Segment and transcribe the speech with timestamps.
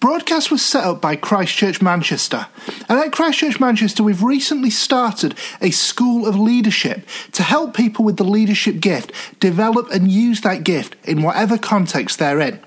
[0.00, 2.46] Broadcast was set up by Christchurch Manchester,
[2.88, 8.16] and at Christchurch Manchester, we've recently started a school of leadership to help people with
[8.16, 12.60] the leadership gift develop and use that gift in whatever context they're in.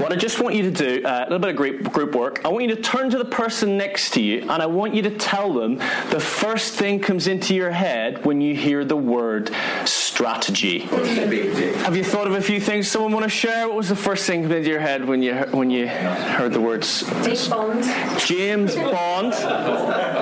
[0.00, 2.44] what I just want you to do, uh, a little bit of group, group work,
[2.44, 5.02] I want you to turn to the person next to you and I want you
[5.02, 5.78] to tell them
[6.10, 9.50] the first thing comes into your head when you hear the word
[9.84, 10.80] strategy.
[10.80, 13.66] Have you thought of a few things someone want to share?
[13.68, 17.02] What was the first thing into your head when you when you heard the words?
[17.24, 17.84] James Bond.
[18.20, 19.34] James Bond.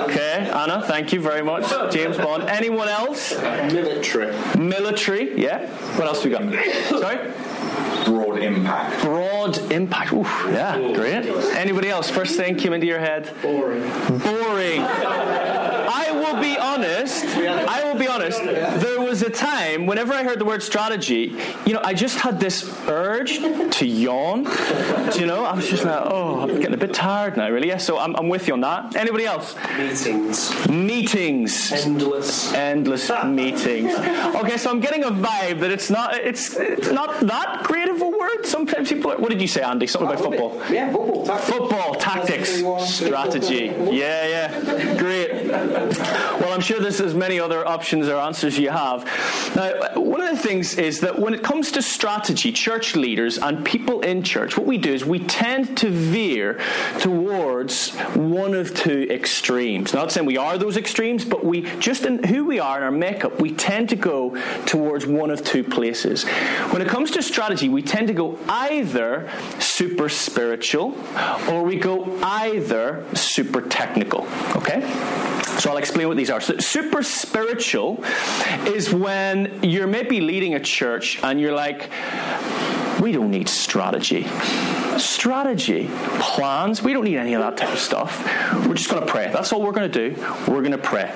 [0.09, 1.69] Okay, Anna, thank you very much.
[1.93, 2.43] James Bond.
[2.43, 3.33] Anyone else?
[3.35, 4.35] Military.
[4.57, 5.41] Military.
[5.41, 5.67] Yeah.
[5.97, 6.43] What else we got?
[6.89, 7.31] Sorry.
[8.05, 9.01] Broad impact.
[9.01, 10.13] Broad impact.
[10.13, 10.21] Ooh,
[10.51, 11.25] yeah, great.
[11.55, 12.09] Anybody else?
[12.09, 13.31] First thing came into your head?
[13.41, 13.81] Boring.
[14.19, 14.81] Boring.
[14.81, 17.25] I will be honest.
[17.25, 18.43] I will be honest.
[18.43, 22.37] There was a time whenever I heard the word strategy, you know, I just had
[22.37, 23.39] this urge
[23.77, 24.43] to yawn.
[24.43, 25.45] Do you know?
[25.45, 27.69] I was just like, oh, I'm getting a bit tired now, really.
[27.69, 28.97] Yeah, so I'm, I'm with you on that.
[28.97, 29.55] Anybody else?
[29.77, 30.67] Meetings.
[30.67, 31.71] Meetings.
[31.71, 32.51] Endless.
[32.53, 33.93] Endless meetings.
[33.93, 38.09] Okay, so I'm getting a vibe that it's not it's, it's not that creative a
[38.09, 38.45] word.
[38.45, 39.87] Sometimes people are, what did you say, Andy?
[39.87, 40.61] Something about football.
[40.69, 41.25] Yeah, football.
[41.25, 41.49] Tactics.
[41.57, 43.65] Football, tactics, strategy.
[43.95, 44.97] Yeah, yeah.
[44.97, 45.45] Great.
[45.45, 49.04] Well, I'm sure there's as many other options or answers you have.
[49.55, 53.65] Now, one of the things is that when it comes to strategy, church leaders and
[53.65, 56.59] people in church, what we do is we tend to veer
[56.99, 59.93] towards one of two extremes.
[59.93, 62.91] Not saying we are those extremes, but we just in who we are in our
[62.91, 66.23] makeup, we tend to go towards one of two places.
[66.71, 69.29] When it comes to strategy, we tend to go either
[69.59, 70.95] super spiritual
[71.49, 74.27] or we go either super technical.
[74.55, 74.81] Okay?
[75.59, 76.41] So I'll explain what these are.
[76.41, 78.03] So super spiritual
[78.65, 81.89] is when you're maybe leading a church and you're like,
[83.01, 84.25] we don't need strategy.
[84.97, 85.89] Strategy,
[86.19, 88.23] plans, we don't need any of that type of stuff.
[88.65, 89.29] We're just going to pray.
[89.31, 90.21] That's all we're going to do.
[90.47, 91.13] We're going to pray.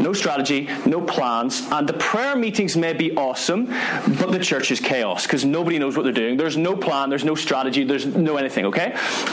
[0.00, 4.80] No strategy, no plans, and the prayer meetings may be awesome, but the church is
[4.80, 6.36] chaos because nobody knows what they're doing.
[6.36, 8.92] There's no plan, there's no strategy, there's no anything, okay?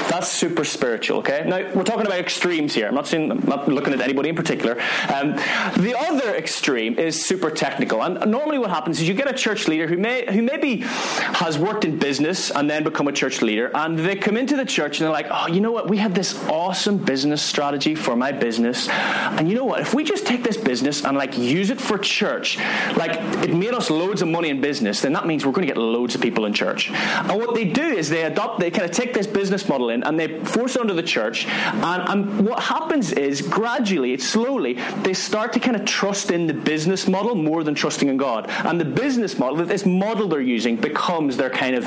[0.10, 1.44] That's super spiritual, okay?
[1.48, 2.88] Now, we're talking about extremes here.
[2.88, 4.80] I'm not I'm not looking at anybody in particular.
[5.14, 5.36] Um,
[5.78, 9.68] the other extreme is super technical, and normally what happens is you get a church
[9.68, 13.61] leader who may who maybe has worked in business and then become a church leader,
[13.68, 15.90] and they come into the church and they're like, oh, you know what?
[15.90, 19.82] We have this awesome business strategy for my business, and you know what?
[19.82, 22.58] If we just take this business and like use it for church,
[22.96, 23.12] like
[23.44, 25.78] it made us loads of money in business, then that means we're going to get
[25.78, 26.90] loads of people in church.
[26.90, 30.04] And what they do is they adopt, they kind of take this business model in
[30.04, 34.74] and they force it onto the church, and, and what happens is gradually, slowly,
[35.04, 38.50] they start to kind of trust in the business model more than trusting in God,
[38.50, 41.86] and the business model, this model they're using, becomes their kind of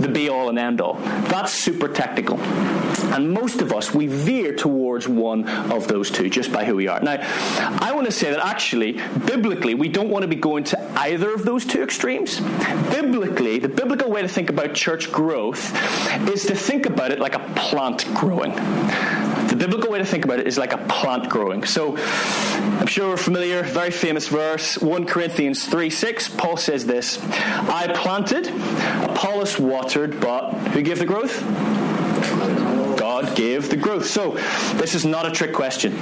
[0.00, 0.96] the be all and end all.
[1.28, 2.40] That's super technical.
[2.40, 6.88] And most of us, we veer towards one of those two just by who we
[6.88, 7.00] are.
[7.00, 7.18] Now,
[7.80, 8.92] I want to say that actually,
[9.26, 12.40] biblically, we don't want to be going to either of those two extremes.
[12.90, 15.72] Biblically, the biblical way to think about church growth
[16.28, 18.52] is to think about it like a plant growing.
[19.56, 21.64] The biblical way to think about it is like a plant growing.
[21.64, 26.28] So, I'm sure we're familiar, very famous verse, 1 Corinthians 3 6.
[26.28, 28.48] Paul says this I planted,
[29.08, 31.40] Apollos watered, but who gave the growth?
[32.98, 34.04] God gave the growth.
[34.04, 34.32] So,
[34.74, 35.92] this is not a trick question.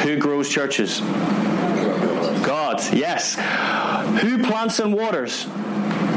[0.00, 1.00] Who grows churches?
[1.00, 3.34] God, yes.
[4.22, 5.44] Who plants and waters?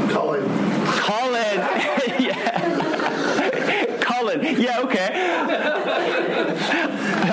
[0.08, 0.44] Colin.
[0.86, 1.56] Colin.
[2.20, 4.00] yeah.
[4.00, 4.62] Colin.
[4.62, 5.53] Yeah, okay.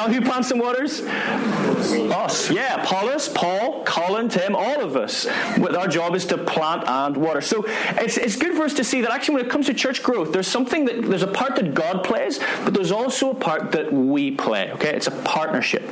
[0.01, 1.01] Now, who plants and waters?
[1.01, 2.49] Us.
[2.49, 5.27] Yeah, Paulus, Paul, Colin, Tim, all of us.
[5.27, 7.39] Our job is to plant and water.
[7.39, 10.01] So it's, it's good for us to see that actually when it comes to church
[10.01, 13.73] growth, there's something that there's a part that God plays, but there's also a part
[13.73, 14.71] that we play.
[14.71, 15.83] Okay, it's a partnership.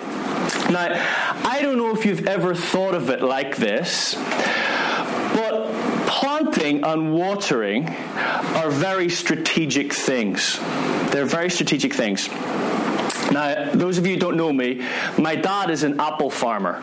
[0.72, 0.88] Now,
[1.46, 4.16] I don't know if you've ever thought of it like this,
[5.36, 5.72] but
[6.08, 10.58] planting and watering are very strategic things.
[11.12, 12.28] They're very strategic things.
[13.32, 14.86] Now, those of you who don't know me,
[15.18, 16.82] my dad is an apple farmer.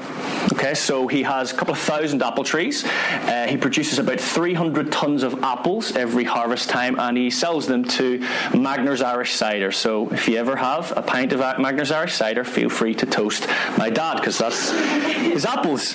[0.57, 2.83] Okay, so he has a couple of thousand apple trees.
[2.83, 7.85] Uh, he produces about 300 tons of apples every harvest time, and he sells them
[7.85, 8.21] to
[8.53, 9.71] Magners Irish Cider.
[9.71, 13.47] So if you ever have a pint of Magners Irish Cider, feel free to toast
[13.77, 14.71] my dad, because that's
[15.17, 15.95] his apples.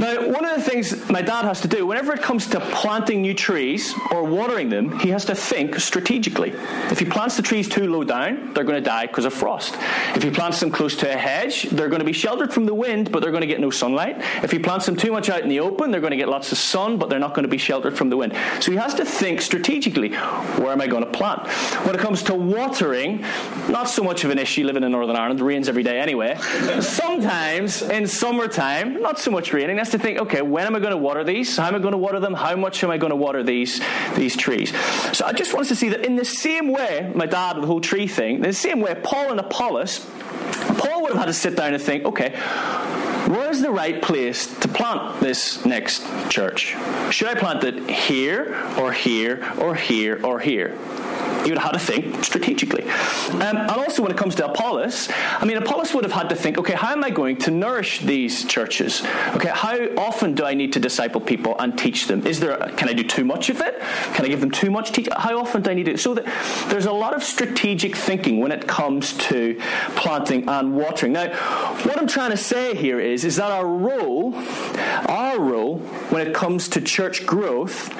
[0.00, 3.22] Now, one of the things my dad has to do, whenever it comes to planting
[3.22, 6.50] new trees or watering them, he has to think strategically.
[6.90, 9.76] If he plants the trees too low down, they're going to die because of frost.
[10.16, 12.74] If he plants them close to a hedge, they're going to be sheltered from the
[12.74, 13.99] wind, but they're going to get no sunlight.
[14.42, 16.52] If he plants them too much out in the open, they're going to get lots
[16.52, 18.34] of sun, but they're not going to be sheltered from the wind.
[18.60, 21.48] So he has to think strategically where am I going to plant?
[21.86, 23.24] When it comes to watering,
[23.68, 25.40] not so much of an issue living in Northern Ireland.
[25.40, 26.36] It rains every day anyway.
[26.80, 29.76] Sometimes in summertime, not so much raining.
[29.76, 31.56] That's to think, okay, when am I going to water these?
[31.56, 32.34] How am I going to water them?
[32.34, 33.80] How much am I going to water these,
[34.16, 34.72] these trees?
[35.12, 37.80] So I just want to see that in the same way, my dad, the whole
[37.80, 40.06] tree thing, in the same way, Paul and Apollos,
[40.78, 42.34] Paul would have had to sit down and think, okay,
[43.30, 46.76] where's the right place to plant this next church?
[47.10, 50.76] Should I plant it here, or here, or here, or here?
[51.40, 52.82] Would have had to think strategically.
[52.82, 56.36] Um, and also, when it comes to Apollos, I mean, Apollos would have had to
[56.36, 59.02] think, okay, how am I going to nourish these churches?
[59.34, 62.26] Okay, how often do I need to disciple people and teach them?
[62.26, 63.80] Is there, can I do too much of it?
[64.14, 65.08] Can I give them too much teach?
[65.16, 65.98] How often do I need it?
[65.98, 66.24] So that
[66.68, 69.58] there's a lot of strategic thinking when it comes to
[69.96, 71.12] planting and watering.
[71.12, 71.30] Now,
[71.84, 74.34] what I'm trying to say here is, is that our role,
[75.08, 75.78] our role
[76.10, 77.90] when it comes to church growth,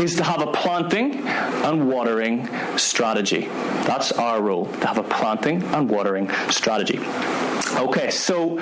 [0.00, 3.48] is to have a planting and watering strategy.
[3.86, 6.98] That's our role, to have a planting and watering strategy.
[7.74, 8.58] Okay, so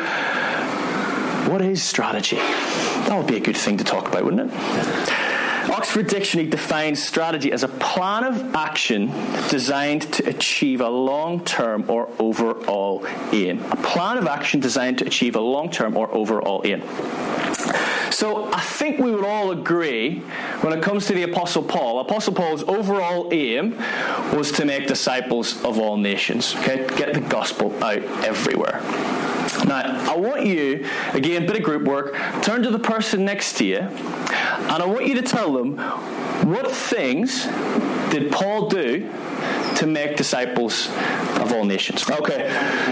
[1.49, 2.37] what is strategy?
[2.37, 5.27] That would be a good thing to talk about, wouldn't it?
[5.71, 9.11] Oxford Dictionary defines strategy as a plan of action
[9.49, 13.63] designed to achieve a long term or overall aim.
[13.71, 16.83] A plan of action designed to achieve a long term or overall aim.
[18.17, 20.21] So I think we would all agree
[20.63, 23.77] when it comes to the Apostle Paul, Apostle Paul's overall aim
[24.33, 26.55] was to make disciples of all nations.
[26.61, 28.81] Okay, get the gospel out everywhere.
[29.67, 33.67] Now, I want you, again, bit of group work, turn to the person next to
[33.67, 35.77] you, and I want you to tell them
[36.51, 37.45] what things
[38.11, 39.13] did Paul do
[39.77, 40.89] to make disciples
[41.41, 42.09] of all nations.
[42.09, 42.39] Okay.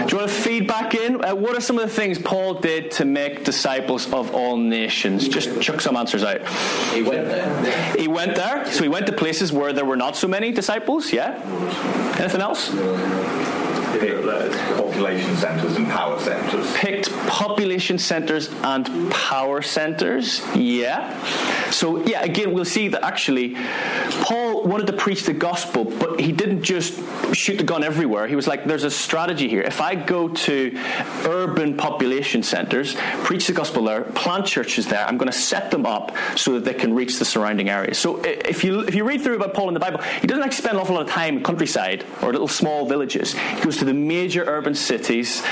[0.07, 1.23] Do you want to feed back in?
[1.23, 5.27] Uh, what are some of the things Paul did to make disciples of all nations?
[5.27, 6.41] Just chuck some answers out.
[6.93, 7.95] He went there.
[7.97, 8.65] He went there.
[8.71, 11.11] So he went to places where there were not so many disciples.
[11.11, 11.33] Yeah.
[12.19, 12.71] Anything else?
[14.95, 16.71] population centres and power centres.
[16.75, 21.21] Picked population centres and power centres, yeah.
[21.69, 23.57] So, yeah, again, we'll see that actually
[24.21, 26.93] Paul wanted to preach the gospel, but he didn't just
[27.35, 28.25] shoot the gun everywhere.
[28.27, 29.61] He was like, there's a strategy here.
[29.61, 30.79] If I go to
[31.25, 35.85] urban population centres, preach the gospel there, plant churches there, I'm going to set them
[35.85, 37.97] up so that they can reach the surrounding areas.
[37.97, 40.63] So, if you, if you read through about Paul in the Bible, he doesn't actually
[40.63, 43.33] spend an awful lot of time in countryside or little small villages.
[43.33, 45.43] He goes to the major urban cities.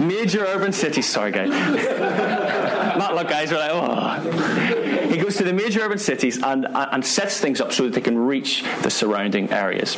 [0.00, 1.48] Major urban cities, sorry, guys.
[2.98, 5.08] Not like guys are like, oh.
[5.08, 8.00] He goes to the major urban cities and, and sets things up so that they
[8.00, 9.96] can reach the surrounding areas.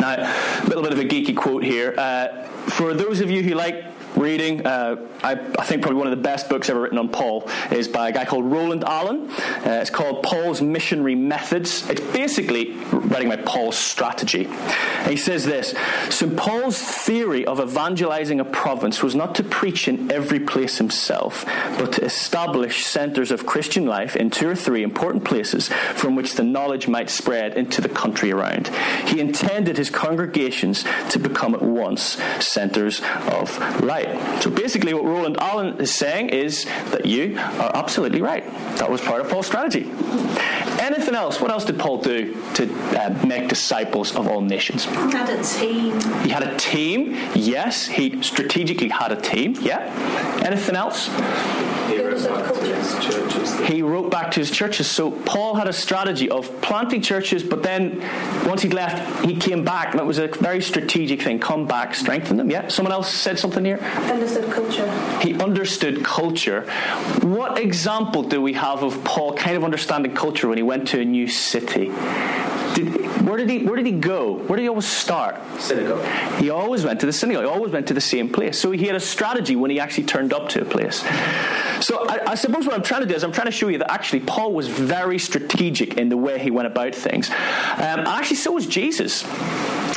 [0.00, 0.16] Now,
[0.62, 1.94] a little bit of a geeky quote here.
[1.96, 3.84] Uh, for those of you who like
[4.16, 4.66] reading.
[4.66, 7.88] Uh, I, I, think probably one of the best books ever written on Paul is
[7.88, 9.30] by a guy called Roland Allen.
[9.30, 11.88] Uh, it's called Paul's Missionary Methods.
[11.88, 14.46] It's basically writing about Paul's strategy.
[14.46, 15.74] And he says this
[16.08, 16.36] St.
[16.36, 21.44] Paul's theory of evangelizing a province was not to preach in every place himself,
[21.78, 26.34] but to establish centers of Christian life in two or three important places from which
[26.34, 28.68] the knowledge might spread into the country around.
[29.06, 34.42] He intended his congregations to become at once centers of life right.
[34.42, 38.44] So basically, what Roland Allen is saying is that you are absolutely right.
[38.76, 39.90] That was part of Paul's strategy.
[40.80, 41.40] Anything else?
[41.40, 44.86] What else did Paul do to uh, make disciples of all nations?
[44.86, 46.00] He had a team.
[46.22, 47.86] He had a team, yes.
[47.86, 49.80] He strategically had a team, yeah.
[50.44, 51.10] Anything else?
[53.66, 54.88] He wrote back to his churches.
[54.88, 58.00] So Paul had a strategy of planting churches, but then
[58.46, 59.94] once he'd left, he came back.
[59.94, 61.40] That was a very strategic thing.
[61.40, 62.50] Come back, strengthen them.
[62.50, 62.68] Yeah.
[62.68, 63.78] Someone else said something here.
[63.78, 65.18] Understood culture.
[65.20, 66.62] He understood culture.
[67.22, 71.00] What example do we have of Paul kind of understanding culture when he went to
[71.00, 71.86] a new city?
[72.74, 74.34] Did, where did he Where did he go?
[74.34, 75.34] Where did he always start?
[75.58, 76.04] Synagogue.
[76.40, 77.42] He always went to the synagogue.
[77.42, 78.56] He always went to the same place.
[78.56, 81.00] So he had a strategy when he actually turned up to a place.
[81.84, 83.78] So I, I, suppose what I'm trying to do is I'm trying to show you
[83.78, 87.30] that actually Paul was very strategic in the way he went about things.
[87.30, 89.24] Um, actually, so was Jesus.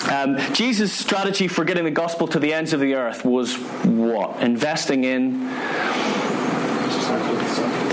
[0.10, 4.42] Um, Jesus' strategy for getting the gospel to the ends of the earth was what?
[4.42, 5.48] Investing in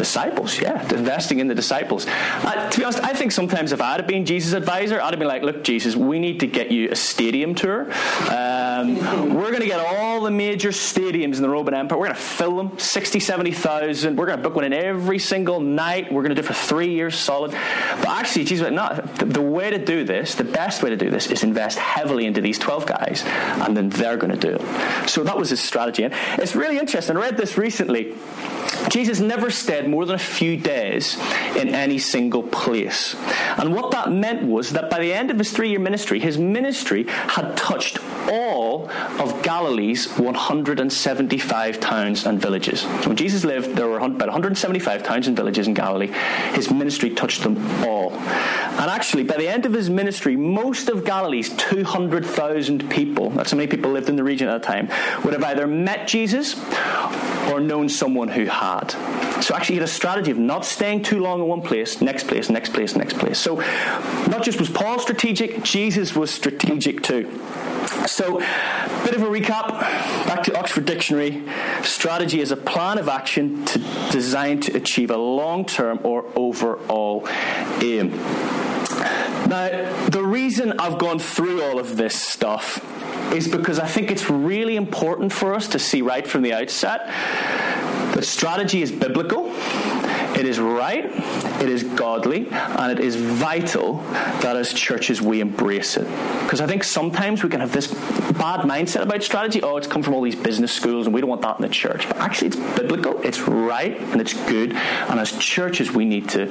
[0.00, 2.06] disciples, yeah, investing in the disciples.
[2.08, 5.18] Uh, to be honest, I think sometimes if I'd have been Jesus' advisor, I'd have
[5.18, 7.82] been like, look, Jesus, we need to get you a stadium tour.
[8.30, 8.96] Um,
[9.34, 11.98] we're going to get all the major stadiums in the Roman Empire.
[11.98, 14.16] We're going to fill them, 60, 70,000.
[14.16, 16.10] We're going to book one in every single night.
[16.10, 17.50] We're going to do it for three years solid.
[17.50, 20.96] But actually, Jesus went, no, the, the way to do this, the best way to
[20.96, 24.56] do this is invest heavily into these 12 guys, and then they're going to do
[24.58, 25.08] it.
[25.10, 26.04] So that was his strategy.
[26.04, 27.18] And it's really interesting.
[27.18, 28.14] I read this recently.
[28.88, 31.18] Jesus never stayed more than a few days
[31.56, 33.14] in any single place.
[33.56, 36.38] And what that meant was that by the end of his three year ministry, his
[36.38, 42.80] ministry had touched all of Galilee's 175 towns and villages.
[42.80, 46.12] So when Jesus lived, there were about 175 towns and villages in Galilee.
[46.54, 48.12] His ministry touched them all.
[48.12, 53.56] And actually, by the end of his ministry, most of Galilee's 200,000 people, that's how
[53.56, 54.88] many people lived in the region at the time,
[55.24, 56.54] would have either met Jesus
[57.48, 58.90] or known someone who had.
[59.42, 62.26] So actually, he had a strategy of not staying too long in one place, next
[62.26, 63.38] place, next place, next place.
[63.38, 63.56] So
[64.28, 67.30] not just was Paul strategic, Jesus was strategic too.
[68.06, 68.38] So,
[69.04, 69.68] bit of a recap.
[70.26, 71.42] Back to Oxford Dictionary.
[71.82, 73.78] Strategy is a plan of action to,
[74.10, 77.26] designed to achieve a long-term or overall
[77.80, 78.10] aim.
[79.48, 79.68] Now,
[80.08, 82.78] the reason I've gone through all of this stuff
[83.32, 87.06] is because I think it's really important for us to see right from the outset
[88.14, 89.46] that strategy is biblical,
[90.36, 91.04] it is right,
[91.60, 93.98] it is godly, and it is vital
[94.40, 96.06] that as churches we embrace it.
[96.42, 99.62] Because I think sometimes we can have this bad mindset about strategy.
[99.62, 101.68] Oh, it's come from all these business schools, and we don't want that in the
[101.68, 102.08] church.
[102.08, 104.72] But actually, it's biblical, it's right, and it's good.
[104.72, 106.42] And as churches, we need to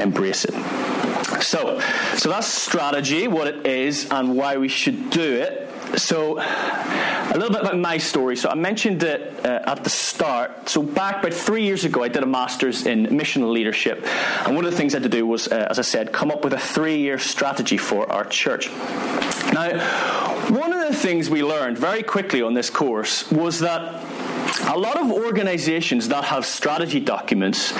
[0.00, 0.54] embrace it.
[1.42, 1.80] So,
[2.16, 5.68] so that's strategy, what it is, and why we should do it.
[5.98, 8.36] So, a little bit about my story.
[8.36, 10.68] So, I mentioned it uh, at the start.
[10.68, 14.06] So, back about three years ago, I did a master's in missional leadership.
[14.46, 16.30] And one of the things I had to do was, uh, as I said, come
[16.30, 18.70] up with a three year strategy for our church.
[19.52, 19.78] Now,
[20.48, 24.02] one of the things we learned very quickly on this course was that
[24.68, 27.72] a lot of organizations that have strategy documents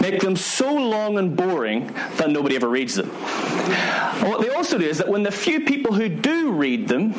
[0.00, 3.10] make them so long and boring that nobody ever reads them.
[3.10, 7.12] And what they also do is that when the few people who do read them,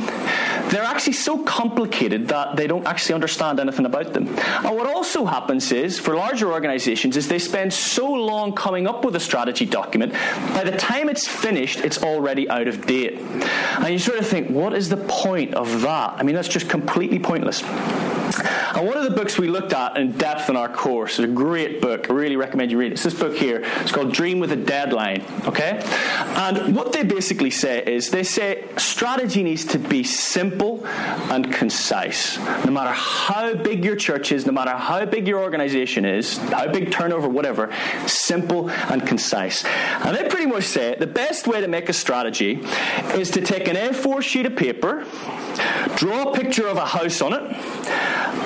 [0.70, 4.27] they're actually so complicated that they don't actually understand anything about them.
[4.27, 9.03] And what also happens is, for larger organizations, is they spend so long coming up
[9.03, 10.13] with a strategy document,
[10.53, 13.20] by the time it's finished, it's already out of date.
[13.20, 16.13] And you sort of think, what is the point of that?
[16.18, 17.63] I mean, that's just completely pointless.
[18.39, 21.27] And one of the books we looked at in depth in our course is a
[21.27, 22.09] great book.
[22.09, 22.93] I really recommend you read it.
[22.93, 23.61] It's this book here.
[23.81, 25.23] It's called Dream with a Deadline.
[25.45, 25.81] Okay?
[25.83, 32.38] And what they basically say is they say strategy needs to be simple and concise.
[32.65, 36.67] No matter how big your church is, no matter how big your organization is, how
[36.71, 37.71] big turnover, whatever,
[38.07, 39.65] simple and concise.
[39.65, 42.59] And they pretty much say the best way to make a strategy
[43.13, 45.05] is to take an A4 sheet of paper,
[45.95, 47.41] draw a picture of a house on it,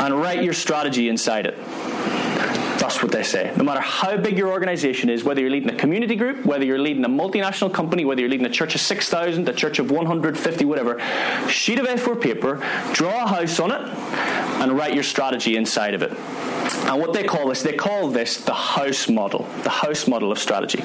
[0.01, 1.57] and write your strategy inside it.
[2.79, 3.51] That's what they say.
[3.57, 6.77] No matter how big your organization is, whether you're leading a community group, whether you're
[6.77, 10.65] leading a multinational company, whether you're leading a church of 6,000, a church of 150,
[10.65, 10.99] whatever,
[11.49, 12.63] sheet of A4 paper,
[12.93, 13.81] draw a house on it,
[14.61, 16.11] and write your strategy inside of it.
[16.85, 20.39] And what they call this, they call this the house model, the house model of
[20.39, 20.83] strategy.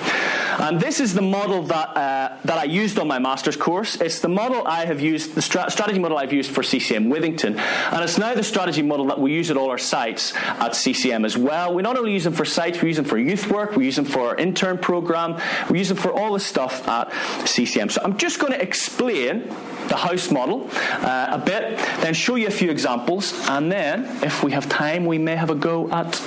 [0.59, 3.97] And this is the model that, uh, that I used on my master's course.
[3.97, 7.59] It's the model I have used, the stra- strategy model I've used for CCM Withington.
[7.59, 11.25] And it's now the strategy model that we use at all our sites at CCM
[11.25, 11.75] as well.
[11.75, 13.97] We not only use them for sites, we use them for youth work, we use
[13.97, 17.11] them for our intern program, we use them for all the stuff at
[17.47, 17.89] CCM.
[17.91, 19.55] So I'm just going to explain
[19.89, 24.43] the house model uh, a bit, then show you a few examples, and then, if
[24.43, 26.21] we have time, we may have a go at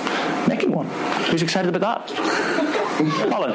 [0.48, 0.86] making one.
[1.30, 2.16] Who's excited about that?
[3.30, 3.52] Colin?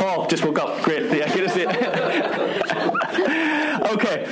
[0.00, 0.82] Oh, just woke up.
[0.82, 1.16] Great.
[1.16, 1.68] Yeah, good to see it.
[3.92, 4.26] okay.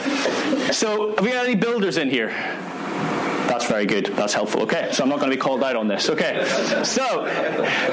[0.73, 2.35] So, have we got any builders in here?
[3.61, 4.07] That's very good.
[4.17, 4.63] That's helpful.
[4.63, 6.09] Okay, so I'm not going to be called out on this.
[6.09, 6.43] Okay,
[6.83, 7.27] so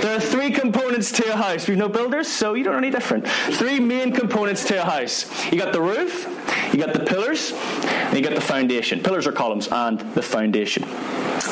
[0.01, 1.67] there are three components to a house.
[1.67, 3.27] We've no builders, so you don't know any different.
[3.27, 5.25] Three main components to a house.
[5.51, 6.25] You got the roof,
[6.71, 9.01] you got the pillars, and you got the foundation.
[9.01, 10.83] Pillars are columns, and the foundation.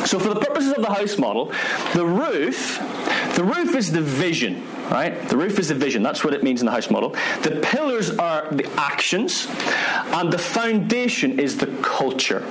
[0.05, 1.51] So for the purposes of the house model,
[1.93, 2.79] the roof,
[3.35, 5.27] the roof is the vision right?
[5.29, 6.03] The roof is the vision.
[6.03, 7.09] That's what it means in the house model.
[7.41, 9.47] The pillars are the actions,
[10.07, 12.43] and the foundation is the culture.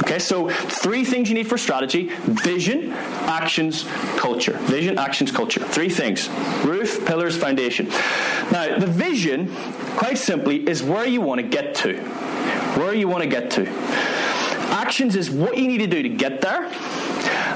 [0.00, 3.84] Okay, so three things you need for strategy vision, actions,
[4.16, 4.56] culture.
[4.62, 5.60] Vision, actions, culture.
[5.60, 6.28] Three things
[6.64, 7.88] roof, pillars, foundation.
[8.50, 9.54] Now, the vision,
[9.96, 11.96] quite simply, is where you want to get to.
[12.78, 13.68] Where you want to get to.
[14.70, 16.70] Actions is what you need to do to get there.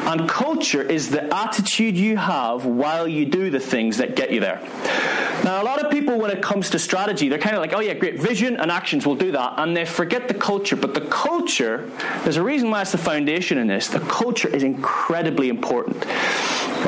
[0.09, 4.41] And culture is the attitude you have while you do the things that get you
[4.41, 4.59] there.
[5.45, 7.81] Now, a lot of people, when it comes to strategy, they're kind of like, oh,
[7.81, 9.55] yeah, great, vision and actions will do that.
[9.59, 10.77] And they forget the culture.
[10.77, 11.91] But the culture,
[12.25, 13.89] there's a reason why it's the foundation in this.
[13.89, 16.07] The culture is incredibly important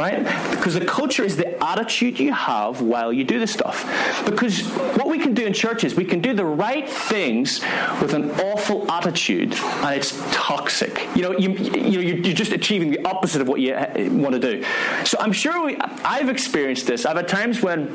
[0.00, 0.25] right?
[0.50, 3.85] Because the culture is the attitude you have while you do the stuff.
[4.25, 4.62] Because
[4.97, 7.61] what we can do in churches, we can do the right things
[8.00, 11.07] with an awful attitude, and it's toxic.
[11.14, 14.33] You know, you, you know, you're just achieving the opposite of what you uh, want
[14.33, 14.64] to do.
[15.04, 17.04] So I'm sure we, I've experienced this.
[17.04, 17.95] I've had times when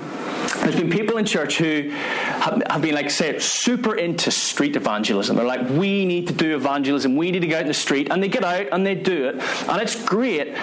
[0.61, 5.45] there's been people in church who have been like say super into street evangelism they're
[5.45, 8.21] like we need to do evangelism we need to go out in the street and
[8.21, 9.35] they get out and they do it
[9.69, 10.53] and it's great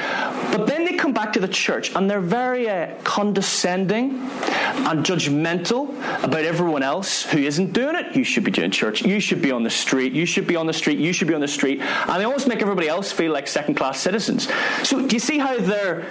[0.50, 5.90] but then they come back to the church and they're very uh, condescending and judgmental
[6.24, 8.16] about everyone else who isn't doing it.
[8.16, 9.02] You should be doing church.
[9.02, 10.12] You should be on the street.
[10.12, 10.98] You should be on the street.
[10.98, 11.80] You should be on the street.
[11.80, 14.48] And they almost make everybody else feel like second class citizens.
[14.82, 16.06] So do you see how they're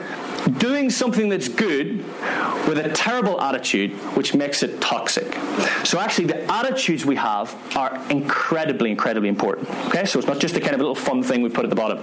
[0.58, 1.98] doing something that's good
[2.68, 5.34] with a terrible attitude, which makes it toxic.
[5.86, 9.70] So, actually, the attitudes we have are incredibly, incredibly important.
[9.88, 11.76] Okay, so it's not just a kind of little fun thing we put at the
[11.76, 12.00] bottom.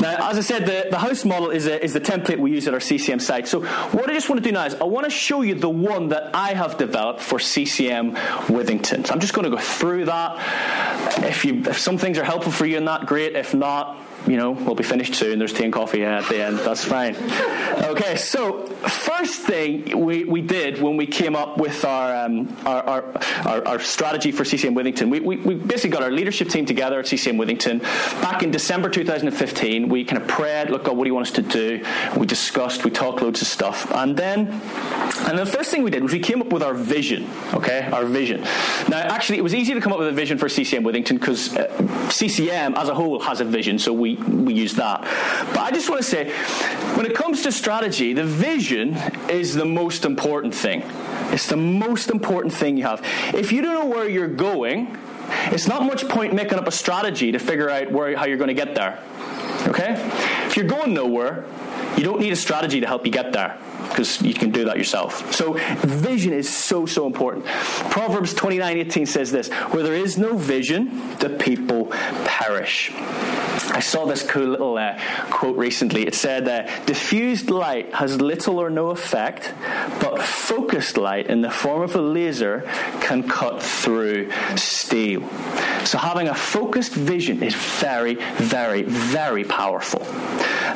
[0.00, 2.68] Now, as I said, the, the house model is, a, is the template we use
[2.68, 3.48] at our CCM site.
[3.48, 5.68] So, what I just want to do now is I want to show you the
[5.68, 8.14] one that I have developed for CCM
[8.46, 9.06] Withington.
[9.06, 11.24] So, I'm just going to go through that.
[11.24, 13.34] If, you, if some things are helpful for you in that, great.
[13.34, 15.38] If not, you know, we'll be finished soon.
[15.38, 16.58] There's tea and coffee at the end.
[16.58, 17.16] That's fine.
[17.84, 22.82] Okay, so first thing we, we did when we came up with our, um, our,
[22.82, 26.66] our, our, our, strategy for CCM Withington, we, we, we, basically got our leadership team
[26.66, 27.80] together at CCM Withington.
[28.20, 31.32] Back in December 2015, we kind of prayed, look, God, what do you want us
[31.34, 31.84] to do?
[32.16, 33.90] We discussed, we talked loads of stuff.
[33.92, 34.48] And then,
[35.26, 38.04] and the first thing we did was we came up with our vision, okay, our
[38.04, 38.42] vision.
[38.88, 41.56] Now, actually, it was easy to come up with a vision for CCM Withington because
[41.56, 45.02] uh, CCM as a whole has a vision, so we, we use that.
[45.52, 46.32] But I just want to say,
[46.96, 48.94] when it comes to strategy, the vision
[49.28, 50.82] is the most important thing.
[51.32, 53.04] It's the most important thing you have.
[53.34, 54.96] If you don't know where you're going,
[55.52, 58.48] it's not much point making up a strategy to figure out where, how you're going
[58.48, 59.02] to get there.
[59.66, 59.94] Okay?
[60.46, 61.44] If you're going nowhere,
[61.98, 63.58] You don't need a strategy to help you get there
[63.88, 65.34] because you can do that yourself.
[65.34, 67.44] So vision is so so important.
[67.90, 71.86] Proverbs 29:18 says this, where there is no vision, the people
[72.24, 72.92] perish.
[73.78, 74.98] I saw this cool little uh,
[75.30, 76.06] quote recently.
[76.06, 79.52] It said, uh, Diffused light has little or no effect,
[80.00, 82.62] but focused light in the form of a laser
[83.00, 85.28] can cut through steel.
[85.84, 90.02] So, having a focused vision is very, very, very powerful.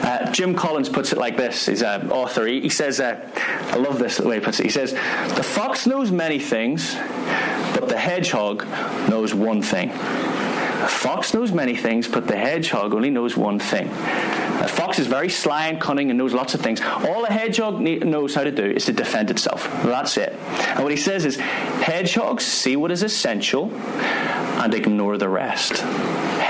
[0.02, 1.66] Uh, Jim Collins puts it like this.
[1.66, 2.46] He's an author.
[2.46, 4.64] He, he says, uh, I love this way he puts it.
[4.64, 8.66] He says, The fox knows many things, but the hedgehog
[9.08, 9.90] knows one thing.
[9.90, 13.88] A fox knows many things, but the hedgehog only knows one thing.
[13.88, 16.80] A fox is very sly and cunning and knows lots of things.
[16.80, 19.64] All a hedgehog knows how to do is to defend itself.
[19.84, 20.32] That's it.
[20.32, 25.84] And what he says is hedgehogs see what is essential and ignore the rest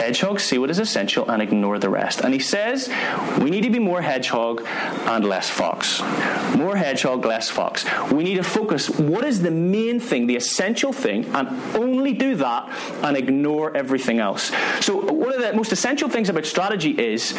[0.03, 2.21] hedgehogs see what is essential and ignore the rest.
[2.21, 2.88] And he says
[3.38, 4.62] we need to be more hedgehog
[5.12, 6.01] and less fox.
[6.57, 7.85] More hedgehog, less fox.
[8.11, 12.37] We need to focus what is the main thing, the essential thing, and only do
[12.37, 12.69] that
[13.05, 14.51] and ignore everything else.
[14.81, 17.35] So one of the most essential things about strategy is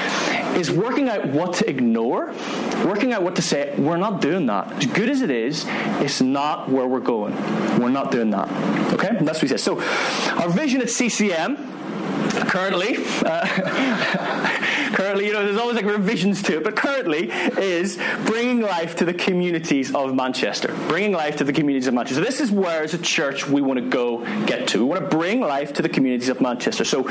[0.56, 2.34] is working out what to ignore,
[2.86, 4.72] working out what to say, we're not doing that.
[4.74, 5.66] As good as it is,
[6.00, 7.36] it's not where we're going.
[7.80, 8.48] We're not doing that.
[8.94, 9.18] Okay?
[9.22, 9.64] That's what he says.
[9.64, 9.82] So
[10.40, 11.74] our vision at CCM
[12.42, 14.60] currently, uh,
[14.94, 19.06] currently, you know, there's always like revisions to it, but currently is bringing life to
[19.06, 20.74] the communities of Manchester.
[20.88, 22.22] Bringing life to the communities of Manchester.
[22.22, 24.80] So this is where, as a church, we want to go get to.
[24.80, 26.86] We want to bring life to the communities of Manchester.
[26.86, 27.02] So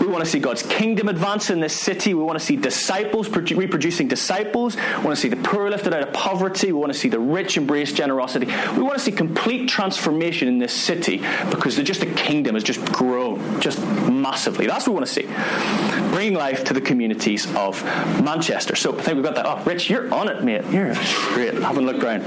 [0.00, 2.14] we want to see God's kingdom advance in this city.
[2.14, 4.76] We want to see disciples reproducing disciples.
[4.76, 6.68] We want to see the poor lifted out of poverty.
[6.68, 8.46] We want to see the rich embrace generosity.
[8.46, 11.18] We want to see complete transformation in this city
[11.50, 14.66] because just the kingdom has just grown, just massively.
[14.66, 16.12] That's what we want to see.
[16.14, 16.80] Bringing life to the
[17.32, 18.76] communities of Manchester.
[18.76, 19.46] So I think we've got that.
[19.46, 20.64] Oh, Rich, you're on it, mate.
[20.70, 20.94] You're
[21.34, 21.54] great.
[21.54, 22.22] Haven't looked around.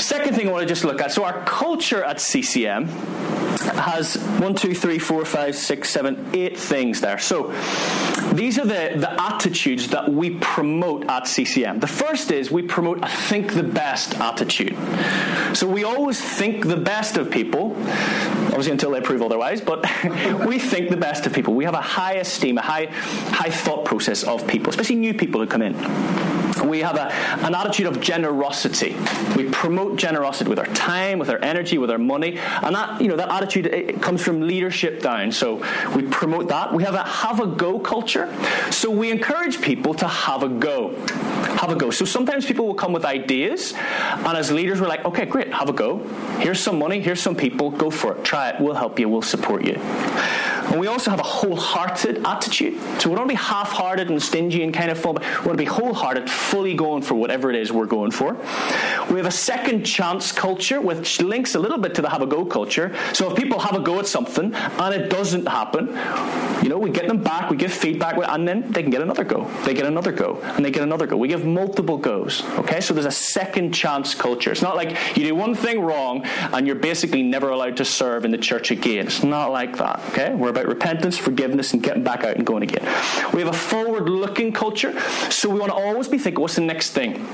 [0.00, 1.12] Second thing I want to just look at.
[1.12, 7.00] So our culture at CCM has one, two, three, four, five, six, seven, eight things
[7.00, 7.18] there.
[7.18, 7.52] So
[8.32, 11.80] these are the, the attitudes that we promote at CCM.
[11.80, 14.76] The first is we promote a think the best attitude.
[15.56, 19.84] So we always think the best of people, obviously until they prove otherwise, but
[20.46, 21.54] we think the best of people.
[21.54, 25.40] We have a high esteem, a high, high thought process of people, especially new people
[25.40, 25.74] who come in
[26.64, 27.12] we have a,
[27.44, 28.96] an attitude of generosity.
[29.36, 33.08] We promote generosity with our time, with our energy, with our money, and that you
[33.08, 35.32] know that attitude it comes from leadership down.
[35.32, 35.56] So
[35.94, 36.72] we promote that.
[36.72, 38.32] We have a have a go culture.
[38.70, 40.94] So we encourage people to have a go,
[41.60, 41.90] have a go.
[41.90, 45.68] So sometimes people will come with ideas, and as leaders, we're like, okay, great, have
[45.68, 45.98] a go.
[46.38, 47.00] Here's some money.
[47.00, 47.70] Here's some people.
[47.70, 48.24] Go for it.
[48.24, 48.60] Try it.
[48.60, 49.08] We'll help you.
[49.08, 49.80] We'll support you.
[50.70, 52.80] And we also have a wholehearted attitude.
[53.00, 55.46] So we don't want to be half-hearted and stingy and kind of full, but we
[55.46, 58.34] want to be wholehearted, fully going for whatever it is we're going for.
[59.10, 62.26] We have a second chance culture, which links a little bit to the have a
[62.26, 62.94] go culture.
[63.12, 65.88] So if people have a go at something and it doesn't happen,
[66.62, 69.24] you know, we get them back, we give feedback, and then they can get another
[69.24, 69.44] go.
[69.64, 71.16] They get another go, and they get another go.
[71.16, 72.44] We give multiple goes.
[72.58, 74.50] Okay, so there's a second chance culture.
[74.50, 78.24] It's not like you do one thing wrong and you're basically never allowed to serve
[78.24, 79.06] in the church again.
[79.06, 80.00] It's not like that.
[80.10, 82.82] Okay, we're about repentance, forgiveness, and getting back out and going again.
[83.32, 84.98] We have a forward looking culture,
[85.30, 87.26] so we want to always be thinking, what's the next thing?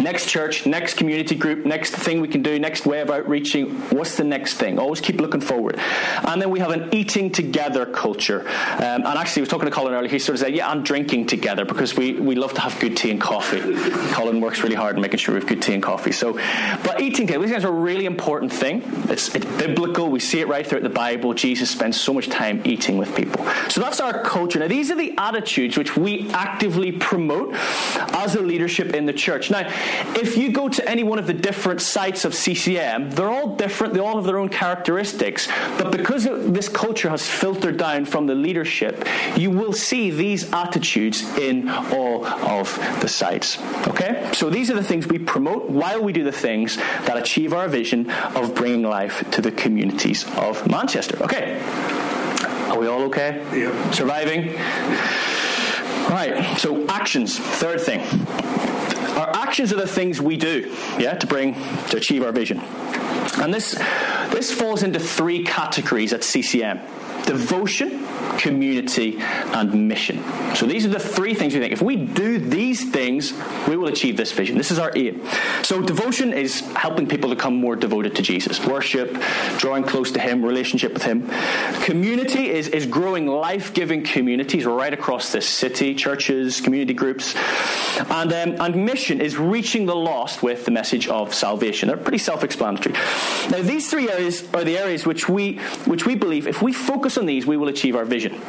[0.00, 3.70] Next church, next community group, next thing we can do, next way of outreaching.
[3.90, 4.78] What's the next thing?
[4.78, 5.78] Always keep looking forward.
[6.26, 8.40] And then we have an eating together culture.
[8.40, 10.10] Um, and actually, I was talking to Colin earlier.
[10.10, 12.96] He sort of said, Yeah, and drinking together because we, we love to have good
[12.96, 13.60] tea and coffee.
[14.12, 16.12] Colin works really hard in making sure we have good tea and coffee.
[16.12, 16.34] So,
[16.82, 18.82] but eating together, are a really important thing.
[19.08, 20.10] It's, it's biblical.
[20.10, 21.34] We see it right throughout the Bible.
[21.34, 23.44] Jesus spends so much time eating with people.
[23.68, 24.58] So that's our culture.
[24.58, 27.54] Now, these are the attitudes which we actively promote
[28.14, 29.50] as a leadership in the church.
[29.50, 29.68] Now,
[30.16, 33.94] if you go to any one of the different sites of CCM, they're all different,
[33.94, 35.48] they all have their own characteristics.
[35.78, 41.22] But because this culture has filtered down from the leadership, you will see these attitudes
[41.38, 43.58] in all of the sites.
[43.88, 44.30] Okay?
[44.32, 47.68] So these are the things we promote while we do the things that achieve our
[47.68, 51.22] vision of bringing life to the communities of Manchester.
[51.22, 51.60] Okay.
[52.74, 53.40] Are we all okay?
[53.56, 53.90] Yeah.
[53.92, 54.56] Surviving?
[56.10, 58.00] Right, so actions, third thing.
[59.16, 61.54] Our actions are the things we do, yeah, to bring
[61.90, 62.58] to achieve our vision.
[63.40, 63.76] And this
[64.30, 66.80] this falls into three categories at CCM.
[67.24, 68.06] Devotion,
[68.38, 70.22] community, and mission.
[70.54, 71.72] So these are the three things we think.
[71.72, 73.32] If we do these things,
[73.66, 74.58] we will achieve this vision.
[74.58, 75.22] This is our aim.
[75.62, 78.64] So devotion is helping people become more devoted to Jesus.
[78.66, 79.16] Worship,
[79.56, 81.28] drawing close to Him, relationship with Him.
[81.82, 87.34] Community is, is growing life giving communities right across this city, churches, community groups.
[88.10, 91.88] And, um, and mission is reaching the lost with the message of salvation.
[91.88, 92.94] They're pretty self explanatory.
[93.50, 95.54] Now, these three areas are the areas which we,
[95.86, 98.40] which we believe if we focus on these, we will achieve our vision.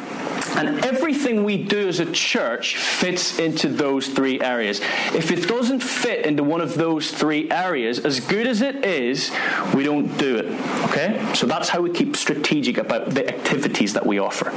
[0.56, 4.80] And everything we do as a church fits into those three areas.
[5.12, 9.30] If it doesn't fit into one of those three areas, as good as it is,
[9.74, 10.46] we don't do it.
[10.84, 11.34] Okay?
[11.34, 14.50] So that's how we keep strategic about the activities that we offer.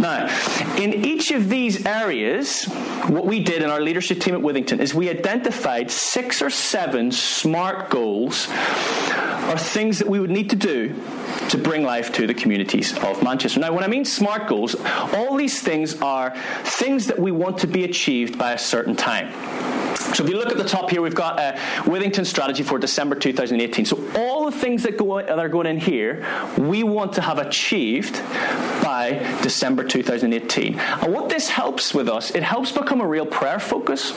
[0.00, 0.28] Now,
[0.78, 2.64] in each of these areas,
[3.08, 7.12] what we did in our leadership team at Withington is we identified six or seven
[7.12, 10.94] SMART goals or things that we would need to do
[11.48, 13.60] to bring life to the communities of Manchester.
[13.60, 14.76] Now, when I mean SMART goals,
[15.14, 16.34] all these things are
[16.64, 19.32] things that we want to be achieved by a certain time.
[20.14, 23.14] So if you look at the top here, we've got a Withington strategy for December
[23.14, 23.84] 2018.
[23.84, 27.38] So all the things that, go, that are going in here, we want to have
[27.38, 28.14] achieved
[28.82, 30.78] by December 2018.
[30.78, 34.12] And what this helps with us, it helps become a real prayer focus.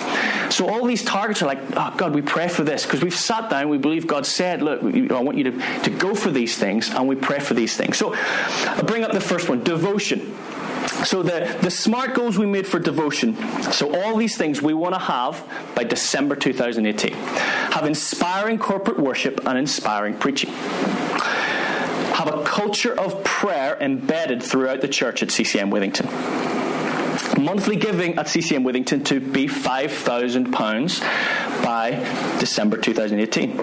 [0.50, 3.50] So all these targets are like, oh God, we pray for this because we've sat
[3.50, 6.90] down, we believe God said, look, I want you to, to go for these things,
[6.90, 7.98] and we pray for these things.
[7.98, 10.36] So I'll bring up the first one devotion.
[11.06, 13.36] So the, the SMART goals we made for devotion,
[13.72, 15.44] so all these things we want to have
[15.76, 17.14] by December 2018.
[17.14, 20.52] Have inspiring corporate worship and inspiring preaching.
[22.12, 26.06] Have a culture of prayer embedded throughout the church at CCM Withington.
[27.40, 31.02] Monthly giving at CCM Withington to be £5,000
[31.64, 31.92] by
[32.40, 33.58] December 2018.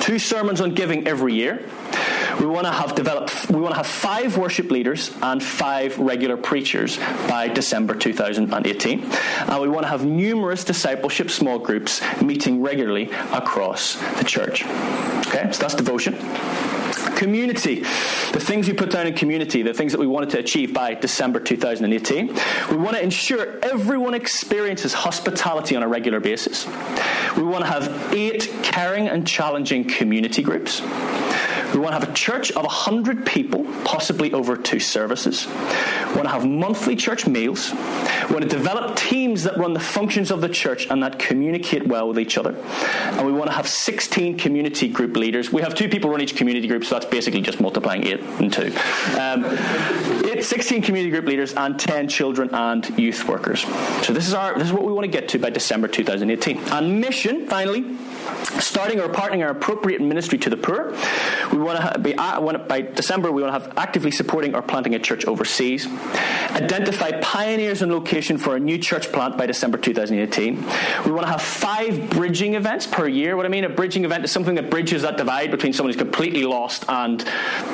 [0.00, 1.62] Two sermons on giving every year
[2.40, 6.38] we want to have developed, we want to have five worship leaders and five regular
[6.38, 6.96] preachers
[7.28, 9.02] by December 2018.
[9.02, 14.64] And we want to have numerous discipleship small groups meeting regularly across the church.
[14.64, 16.16] Okay, so that's devotion
[17.20, 17.80] community.
[18.32, 20.94] The things we put down in community, the things that we wanted to achieve by
[20.94, 22.28] December 2018.
[22.70, 26.66] We want to ensure everyone experiences hospitality on a regular basis.
[27.36, 30.80] We want to have eight caring and challenging community groups.
[31.72, 35.46] We want to have a church of 100 people, possibly over two services.
[35.46, 37.72] We want to have monthly church meals.
[37.72, 41.86] We want to develop teams that run the functions of the church and that communicate
[41.86, 42.56] well with each other.
[42.56, 45.52] And we want to have 16 community group leaders.
[45.52, 48.52] We have two people run each community group, so that's basically just multiplying 8 and
[48.52, 48.72] 2.
[49.18, 49.44] Um,
[50.26, 53.62] eight, 16 community group leaders and 10 children and youth workers.
[54.04, 56.58] So this is, our, this is what we want to get to by December 2018.
[56.72, 57.96] And mission, finally,
[58.60, 60.94] starting or partnering our appropriate ministry to the poor.
[61.52, 63.32] We want to be uh, by December.
[63.32, 65.86] We want to have actively supporting or planting a church overseas.
[65.86, 70.56] Identify pioneers and location for a new church plant by December 2018.
[71.04, 73.36] We want to have five bridging events per year.
[73.36, 76.00] What I mean, a bridging event is something that bridges that divide between someone who's
[76.00, 77.24] completely lost and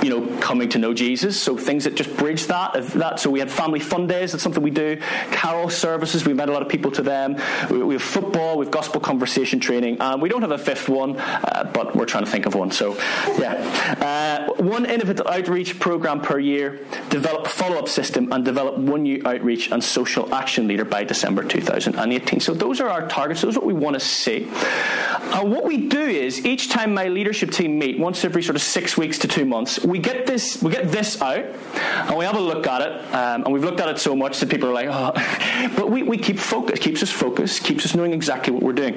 [0.03, 1.40] you know coming to know Jesus.
[1.40, 2.75] So things that just bridge that.
[2.75, 4.33] That so we had family fun days.
[4.33, 4.97] That's something we do.
[5.31, 6.25] Carol services.
[6.25, 7.37] We met a lot of people to them.
[7.71, 8.59] We have football.
[8.59, 9.99] We have gospel conversation training.
[10.01, 12.71] And we don't have a fifth one, uh, but we're trying to think of one.
[12.71, 12.97] So,
[13.39, 13.55] yeah.
[14.01, 16.81] Uh, one innovative outreach program per year,
[17.11, 21.05] develop a follow up system, and develop one new outreach and social action leader by
[21.05, 22.41] December 2018.
[22.41, 23.43] So, those are our targets.
[23.43, 24.49] Those are what we want to see.
[25.33, 28.63] And what we do is each time my leadership team meet, once every sort of
[28.63, 31.45] six weeks to two months, we get this we get this out
[31.85, 33.15] and we have a look at it.
[33.15, 35.13] Um, and we've looked at it so much that people are like, oh,
[35.77, 38.95] but we, we keep focus, keeps us focused, keeps us knowing exactly what we're doing.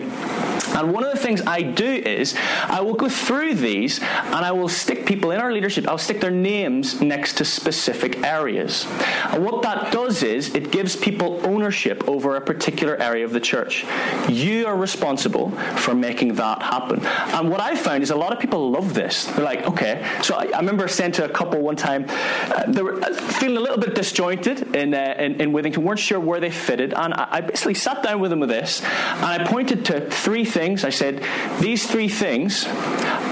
[0.76, 4.52] And one of the things I do is I will go through these and I
[4.52, 8.86] will stick people in our leadership, I'll stick their names next to specific areas.
[9.32, 13.40] And what that does is it gives people ownership over a particular area of the
[13.40, 13.86] church.
[14.28, 17.06] You are responsible for making that happen.
[17.06, 19.26] And what I found is a lot of people love this.
[19.26, 20.06] They're like, okay.
[20.22, 23.58] So I, I remember saying to a couple one time, uh, they were uh, feeling
[23.58, 26.94] a little bit disjointed in, uh, in, in Withington, weren't sure where they fitted.
[26.94, 30.46] And I, I basically sat down with them with this and I pointed to three
[30.46, 30.84] things.
[30.84, 31.19] I said,
[31.60, 32.66] these three things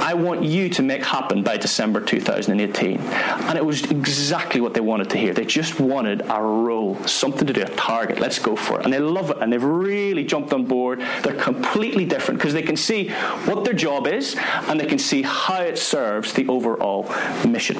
[0.08, 3.00] I want you to make happen by December 2018.
[3.00, 5.34] And it was exactly what they wanted to hear.
[5.34, 8.20] They just wanted a role, something to do, a target.
[8.20, 8.86] Let's go for it.
[8.86, 9.38] And they love it.
[9.42, 11.02] And they've really jumped on board.
[11.24, 13.10] They're completely different because they can see
[13.46, 17.14] what their job is and they can see how it serves the overall
[17.46, 17.78] mission.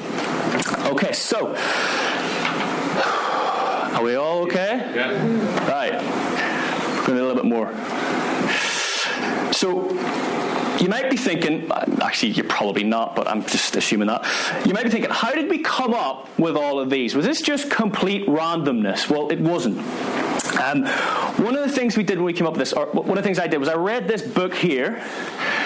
[0.86, 1.54] Okay, so
[3.94, 4.76] are we all okay?
[4.94, 5.68] Yeah.
[5.68, 5.92] Right.
[5.92, 8.17] We're going to a little bit more.
[9.58, 9.90] So
[10.78, 11.68] you might be thinking,
[12.00, 14.24] actually, you're probably not, but I'm just assuming that.
[14.64, 17.16] You might be thinking, how did we come up with all of these?
[17.16, 19.10] Was this just complete randomness?
[19.10, 19.78] Well, it wasn't.
[20.56, 20.86] Um,
[21.44, 23.16] one of the things we did when we came up with this, or one of
[23.16, 25.02] the things I did was I read this book here.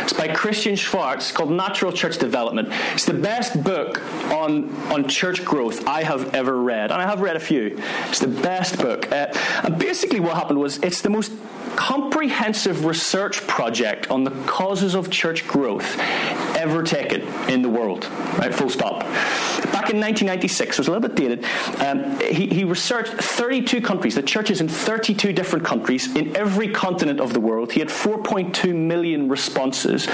[0.02, 2.68] It's by Christian Schwarz called Natural Church Development.
[2.92, 4.00] It's the best book
[4.32, 7.78] on, on church growth I have ever read, and I have read a few.
[8.08, 9.10] It's the best book.
[9.10, 11.32] Uh, and basically, what happened was it's the most
[11.76, 15.98] comprehensive research project on the causes of church growth
[16.56, 18.04] ever taken in the world.
[18.38, 19.02] Right, full stop.
[19.72, 21.44] Back in 1996, so it's a little bit dated,
[21.80, 27.20] um, he, he researched 32 countries, the churches in 32 different countries in every continent
[27.20, 27.72] of the world.
[27.72, 30.06] He had 4.2 million responses.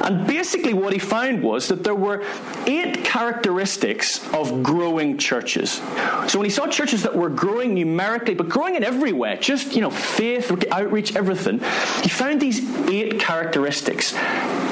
[0.00, 2.24] And basically, what he found was that there were
[2.66, 5.82] eight characteristics of growing churches.
[6.28, 9.74] So when he saw churches that were growing numerically, but growing in every way, just,
[9.74, 11.58] you know, faith, outreach, everything,
[12.02, 14.14] he found these eight characteristics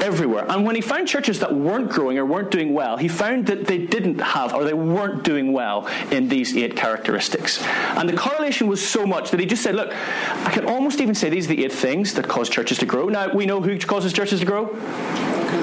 [0.07, 0.45] everywhere.
[0.49, 3.67] And when he found churches that weren't growing or weren't doing well, he found that
[3.67, 7.61] they didn't have or they weren't doing well in these eight characteristics.
[7.63, 11.13] And the correlation was so much that he just said, look, I can almost even
[11.13, 13.09] say these are the eight things that cause churches to grow.
[13.09, 14.65] Now, we know who causes churches to grow?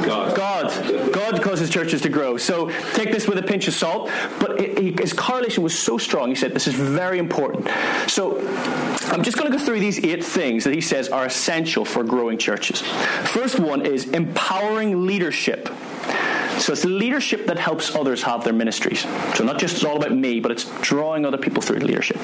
[0.04, 0.36] God.
[0.36, 1.12] God.
[1.12, 2.36] God causes churches to grow.
[2.36, 4.10] So take this with a pinch of salt.
[4.38, 7.68] But it, it, his correlation was so strong, he said, this is very important.
[8.08, 8.38] So
[9.10, 12.04] I'm just going to go through these eight things that he says are essential for
[12.04, 12.80] growing churches.
[12.80, 15.68] First one is empowering leadership.
[16.58, 19.00] So it's leadership that helps others have their ministries.
[19.34, 22.18] So not just it's all about me, but it's drawing other people through leadership.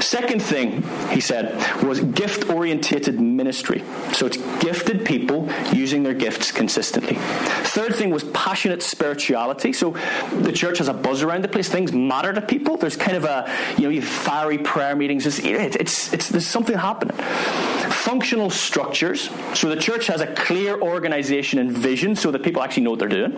[0.00, 3.82] Second thing he said was gift orientated ministry.
[4.12, 7.16] So it's gifted people using their gifts consistently.
[7.16, 9.72] Third thing was passionate spirituality.
[9.72, 9.92] So
[10.40, 11.68] the church has a buzz around the place.
[11.68, 12.76] Things matter to people.
[12.76, 15.26] There's kind of a you know you fiery prayer meetings.
[15.26, 17.16] It's, it's, it's there's something happening.
[17.92, 19.30] Functional structures.
[19.54, 22.98] So the church has a clear organization and vision, so that people actually know what
[22.98, 23.32] they're doing.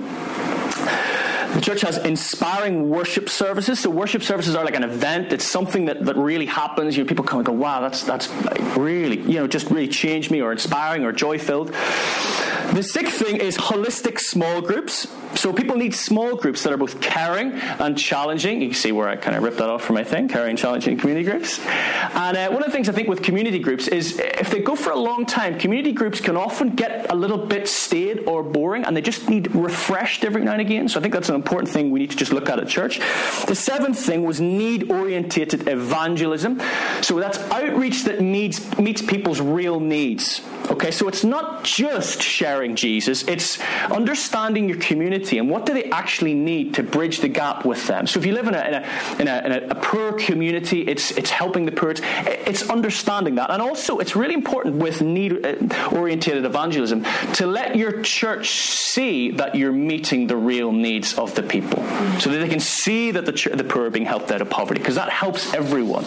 [1.54, 3.78] The church has inspiring worship services.
[3.78, 5.32] So worship services are like an event.
[5.32, 6.96] It's something that, that really happens.
[6.96, 8.28] You know, people come and go, wow, that's that's
[8.76, 11.68] really, you know, just really changed me or inspiring or joy filled.
[11.68, 15.06] The sixth thing is holistic small groups.
[15.36, 18.62] So people need small groups that are both caring and challenging.
[18.62, 20.58] You can see where I kind of ripped that off from my thing, caring, and
[20.58, 21.58] challenging community groups.
[21.58, 24.76] And uh, one of the things I think with community groups is if they go
[24.76, 28.84] for a long time, community groups can often get a little bit staid or boring,
[28.84, 30.88] and they just need refreshed every now and again.
[30.88, 33.00] So I think that's an important thing we need to just look at at church.
[33.46, 36.60] The seventh thing was need orientated evangelism.
[37.00, 40.40] So that's outreach that meets, meets people's real needs.
[40.70, 45.84] Okay, so it's not just sharing Jesus, it's understanding your community and what do they
[45.90, 48.06] actually need to bridge the gap with them.
[48.06, 51.10] So if you live in a, in a, in a, in a poor community, it's,
[51.12, 52.00] it's helping the poor, it's,
[52.46, 53.50] it's understanding that.
[53.50, 55.44] And also, it's really important with need
[55.92, 61.42] oriented evangelism to let your church see that you're meeting the real needs of the
[61.42, 61.82] people
[62.18, 64.80] so that they can see that the, the poor are being helped out of poverty
[64.80, 66.04] because that helps everyone.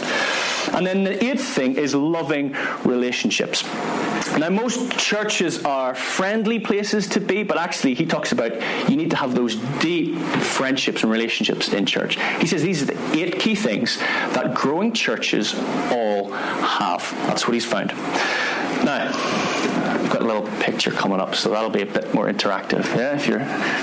[0.78, 3.64] And then the eighth thing is loving relationships.
[4.38, 8.52] Now, most churches are friendly places to be, but actually, he talks about
[8.88, 12.20] you need to have those deep friendships and relationships in church.
[12.40, 15.56] He says these are the eight key things that growing churches
[15.92, 17.12] all have.
[17.26, 17.92] That's what he's found.
[18.84, 19.10] Now,
[20.08, 22.86] I've got a little picture coming up, so that'll be a bit more interactive.
[22.96, 23.40] Yeah, if you're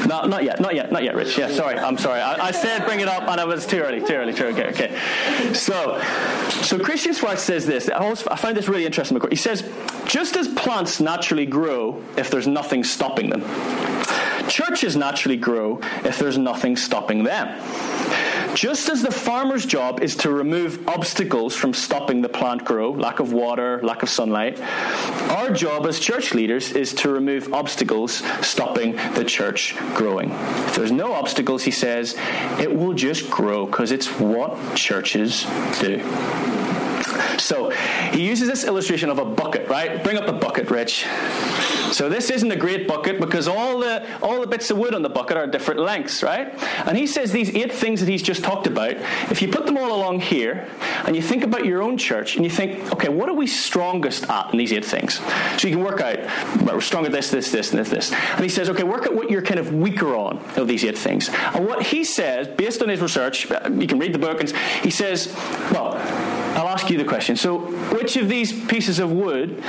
[0.07, 1.37] not not yet, not yet, not yet, Rich.
[1.37, 2.21] Yeah, sorry, I'm sorry.
[2.21, 4.55] I, I said bring it up, and it was too early, too early, too early.
[4.55, 5.55] Okay, okay.
[5.55, 6.01] So,
[6.63, 7.89] so Christian Schwarz says this.
[7.89, 9.21] I, always, I find this really interesting.
[9.31, 9.71] He says,
[10.07, 13.43] just as plants naturally grow if there's nothing stopping them,
[14.49, 17.49] churches naturally grow if there's nothing stopping them.
[18.55, 23.19] Just as the farmer's job is to remove obstacles from stopping the plant grow, lack
[23.19, 24.61] of water, lack of sunlight,
[25.31, 30.31] our job as church leaders is to remove obstacles stopping the church growing.
[30.31, 32.15] If there's no obstacles, he says,
[32.61, 35.45] it will just grow because it's what churches
[35.81, 36.01] do.
[37.39, 40.03] So he uses this illustration of a bucket, right?
[40.03, 41.07] Bring up the bucket, Rich.
[41.93, 45.03] So this isn't a great bucket because all the all the bits of wood on
[45.03, 46.53] the bucket are different lengths, right?
[46.87, 48.95] And he says these eight things that he's just talked about,
[49.31, 50.69] if you put them all along here
[51.05, 54.29] and you think about your own church and you think, okay, what are we strongest
[54.29, 55.21] at in these eight things?
[55.59, 56.19] So you can work out,
[56.63, 58.13] well, we're strong at this, this, this, and this, this.
[58.13, 60.99] And he says, okay, work out what you're kind of weaker on of these eight
[60.99, 61.29] things.
[61.29, 64.51] And what he says, based on his research, uh, you can read the book, and
[64.83, 65.33] he says,
[65.71, 65.95] well,
[66.57, 67.37] I'll ask you the question.
[67.37, 67.59] So,
[67.95, 69.63] which of these pieces of wood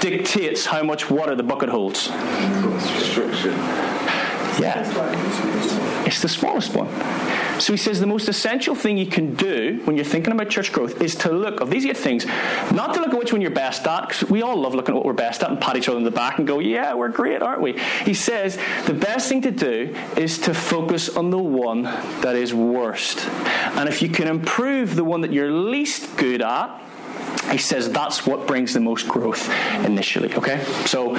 [0.00, 2.10] dictates how much water the bucket holds?
[2.10, 3.52] Restriction.
[4.60, 5.73] Yeah.
[6.22, 6.88] The smallest one.
[7.60, 10.72] So he says the most essential thing you can do when you're thinking about church
[10.72, 12.26] growth is to look of these eight things,
[12.72, 14.96] not to look at which one you're best at, because we all love looking at
[14.96, 17.08] what we're best at and pat each other in the back and go, yeah, we're
[17.08, 17.78] great, aren't we?
[18.04, 22.52] He says the best thing to do is to focus on the one that is
[22.52, 23.24] worst.
[23.76, 26.80] And if you can improve the one that you're least good at,
[27.50, 29.48] he says that's what brings the most growth
[29.84, 30.62] initially okay?
[30.86, 31.16] So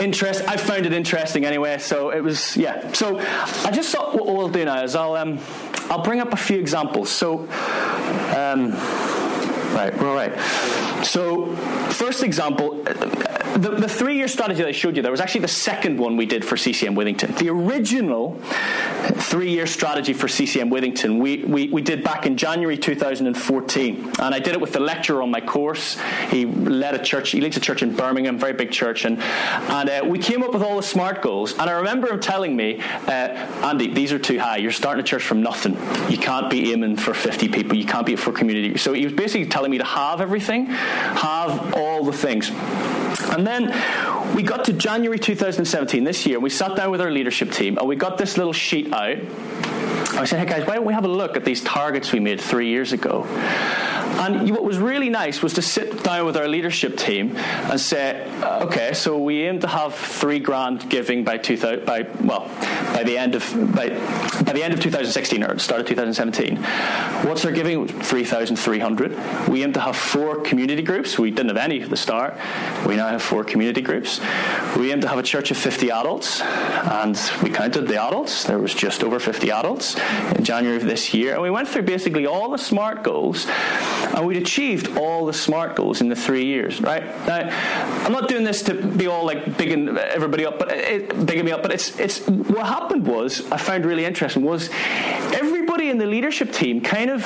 [0.00, 2.92] interest i found it interesting anyway so it was yeah.
[2.92, 5.38] So i just thought what we'll do now is i'll um,
[5.90, 7.10] i'll bring up a few examples.
[7.10, 7.40] So
[8.36, 8.72] um,
[9.74, 11.54] right we're all right so
[11.90, 12.84] first example
[13.60, 16.16] the, the three year strategy that I showed you, there was actually the second one
[16.16, 17.36] we did for CCM Withington.
[17.38, 18.40] The original
[19.14, 24.12] three year strategy for CCM Withington we, we, we did back in January 2014.
[24.18, 25.98] And I did it with the lecturer on my course.
[26.30, 29.04] He led a church, he leads a church in Birmingham, very big church.
[29.04, 31.52] And, and uh, we came up with all the SMART goals.
[31.52, 33.10] And I remember him telling me, uh,
[33.62, 34.58] Andy, these are too high.
[34.58, 35.74] You're starting a church from nothing.
[36.10, 37.76] You can't be aiming for 50 people.
[37.76, 38.78] You can't be for community.
[38.78, 40.68] So he was basically telling me to have everything,
[41.16, 42.50] have all the things.
[43.30, 43.70] And then
[44.34, 47.78] we got to January 2017, this year, and we sat down with our leadership team
[47.78, 49.18] and we got this little sheet out.
[50.12, 52.40] I said, hey guys, why don't we have a look at these targets we made
[52.40, 53.26] three years ago?
[54.20, 58.28] And what was really nice was to sit down with our leadership team and say,
[58.42, 62.46] uh, okay, so we aim to have three grand giving by 2000, by well,
[62.92, 63.42] by the end of
[63.74, 63.88] by,
[64.44, 66.56] by the end of 2016 or start of 2017.
[67.26, 67.88] What's our giving?
[67.88, 69.48] 3,300.
[69.48, 71.18] We aim to have four community groups.
[71.18, 72.36] We didn't have any at the start.
[72.86, 74.19] We now have four community groups.
[74.78, 78.44] We aim to have a church of 50 adults, and we counted the adults.
[78.44, 79.96] There was just over 50 adults
[80.36, 83.46] in January of this year, and we went through basically all the SMART goals
[84.14, 87.04] and we'd achieved all the SMART goals in the three years, right?
[87.26, 87.48] Now,
[88.04, 91.52] I'm not doing this to be all like bigging everybody up, but it, bigging me
[91.52, 91.62] up.
[91.62, 94.70] But it's it's what happened was I found really interesting was
[95.32, 97.22] everybody in the leadership team kind of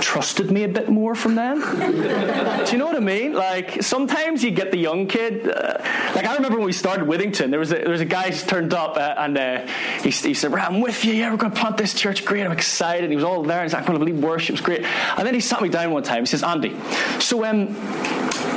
[0.00, 1.60] trusted me a bit more from them.
[2.66, 3.32] Do you know what I mean?
[3.32, 5.48] Like sometimes you get the young kid.
[5.48, 5.78] Uh,
[6.14, 8.46] like I remember when we started Withington, there was a, there was a guy who
[8.46, 9.66] turned up uh, and uh,
[10.02, 11.14] he, he said, "I'm with you.
[11.14, 12.24] Yeah, we're going to plant this church.
[12.24, 12.44] Great.
[12.44, 13.58] I'm excited." And he was all there.
[13.58, 14.54] And he's like, "I'm going to lead worship.
[14.54, 16.22] It's great." And then he sat me down one time.
[16.22, 16.76] He says, "Andy,
[17.18, 17.68] so um,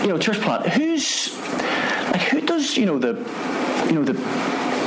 [0.01, 0.67] you know, church plant.
[0.67, 1.37] Who's
[2.11, 3.13] like who does you know the
[3.87, 4.13] you know the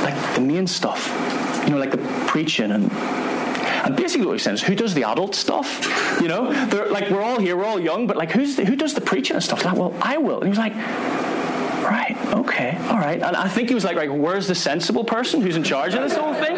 [0.03, 1.07] like the main stuff?
[1.63, 3.26] You know, like the preaching and."
[3.87, 6.19] And basically, what he says, who does the adult stuff?
[6.21, 8.75] You know, they're like we're all here, we're all young, but like who's the, who
[8.75, 9.63] does the preaching and stuff?
[9.63, 10.41] Like, well, I will.
[10.41, 13.21] And he was like, right, okay, all right.
[13.21, 16.01] And I think he was like, right, where's the sensible person who's in charge of
[16.01, 16.57] this whole thing?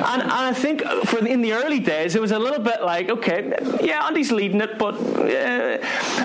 [0.00, 3.10] And, and I think for in the early days, it was a little bit like,
[3.10, 5.78] okay, yeah, Andy's leading it, but uh,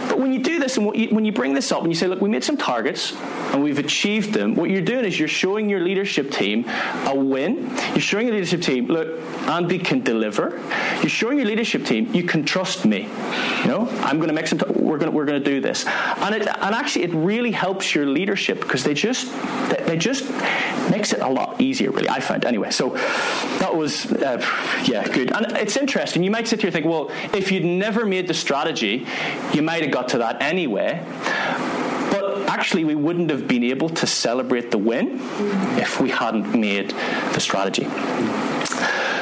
[0.07, 2.07] but when you do this and you, when you bring this up and you say,
[2.07, 3.13] look, we made some targets
[3.53, 6.65] and we've achieved them, what you're doing is you're showing your leadership team
[7.05, 7.69] a win.
[7.89, 10.61] You're showing your leadership team, look, Andy can deliver.
[11.01, 13.03] You're showing your leadership team, you can trust me.
[13.61, 14.59] You know, I'm going to make some.
[14.59, 17.95] T- we're going we're going to do this, and it and actually it really helps
[17.95, 19.31] your leadership because they just
[19.85, 20.29] they just
[20.91, 21.91] makes it a lot easier.
[21.91, 22.71] Really, I find anyway.
[22.71, 22.95] So
[23.65, 24.39] that was uh,
[24.85, 26.21] yeah good, and it's interesting.
[26.21, 29.07] You might sit here and think, well, if you'd never made the strategy,
[29.53, 31.03] you might have got to that anyway
[32.11, 35.19] But actually we wouldn't have been able to celebrate the win
[35.79, 36.91] if we hadn't made
[37.33, 37.87] the strategy.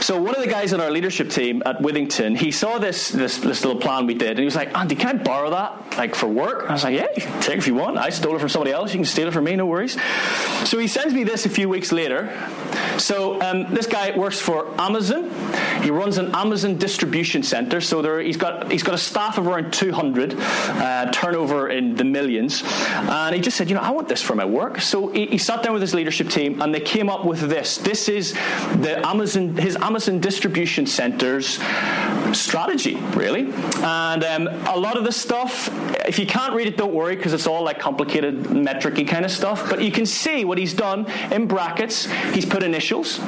[0.04, 3.38] So one of the guys on our leadership team at Withington, he saw this, this,
[3.38, 6.14] this little plan we did, and he was like, "Andy, can I borrow that, like
[6.14, 7.08] for work?" I was like, "Yeah,
[7.40, 7.98] take it if you want.
[7.98, 8.92] I stole it from somebody else.
[8.92, 9.98] You can steal it from me, no worries."
[10.66, 12.38] So he sends me this a few weeks later.
[12.98, 15.32] So um, this guy works for Amazon.
[15.84, 17.80] He runs an Amazon distribution center.
[17.80, 22.04] So there, he's got he's got a staff of around 200, uh, turnover in the
[22.04, 25.28] millions, and he just said, "You know, I want this for my work." So he,
[25.28, 27.78] he sat down with his leadership team, and they came up with this.
[27.78, 31.60] This is the Amazon his Amazon Amazon distribution centers
[32.36, 33.54] strategy, really.
[33.84, 35.70] And um, a lot of the stuff,
[36.08, 39.30] if you can't read it, don't worry, because it's all like complicated, metric kind of
[39.30, 39.70] stuff.
[39.70, 42.08] But you can see what he's done in brackets.
[42.34, 43.20] He's put initials.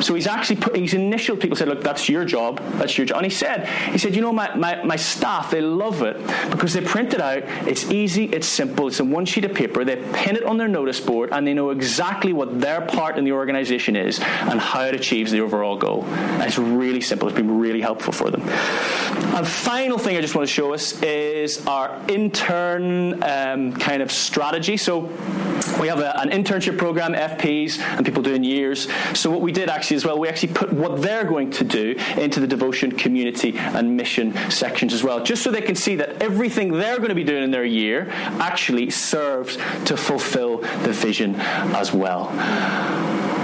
[0.00, 3.18] So he's actually put, his initial people said, look, that's your job, that's your job.
[3.18, 6.16] And he said, he said, you know, my, my, my staff, they love it
[6.50, 9.84] because they print it out, it's easy, it's simple, it's in one sheet of paper,
[9.84, 13.24] they pin it on their notice board, and they know exactly what their part in
[13.24, 16.04] the organization is and how it achieves the overall goal.
[16.04, 18.42] And it's really simple, it's been really helpful for them.
[18.42, 24.10] And final thing I just want to show us is our intern um, kind of
[24.10, 24.76] strategy.
[24.76, 25.00] So
[25.80, 28.88] we have a, an internship program, FPs, and people doing years.
[29.14, 31.94] So what we did actually as well, we actually put what they're going to do
[32.16, 36.22] into the devotion, community, and mission sections as well, just so they can see that
[36.22, 41.34] everything they're going to be doing in their year actually serves to fulfill the vision
[41.36, 42.28] as well.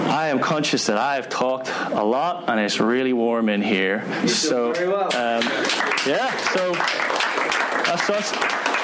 [0.06, 4.04] I am conscious that I've talked a lot and it's really warm in here.
[4.26, 5.04] So, well.
[5.04, 5.42] Um,
[6.06, 6.72] yeah, so
[7.84, 8.75] that's us.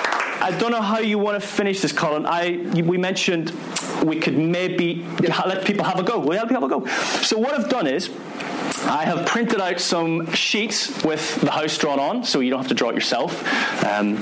[0.42, 2.26] I don't know how you want to finish this, Colin.
[2.26, 3.52] I we mentioned
[4.02, 6.18] we could maybe let people have a go.
[6.18, 6.86] We'll people have a go.
[7.22, 8.10] So what I've done is
[8.86, 12.68] I have printed out some sheets with the house drawn on, so you don't have
[12.68, 13.32] to draw it yourself.
[13.84, 14.16] Um,